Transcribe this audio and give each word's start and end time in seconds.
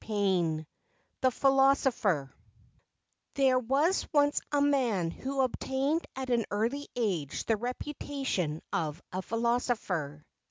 II 0.09 0.65
THE 1.21 1.29
PHILOSOPHER 1.29 2.33
THERE 3.35 3.59
was 3.59 4.07
once 4.11 4.41
a 4.51 4.59
man 4.59 5.11
who 5.11 5.41
obtained 5.41 6.07
at 6.15 6.31
an 6.31 6.45
early 6.49 6.87
age 6.95 7.45
the 7.45 7.55
reputation 7.55 8.63
of 8.73 8.99
a 9.13 9.21
philosopher. 9.21 10.25